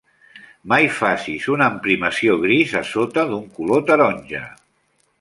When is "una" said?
1.57-1.69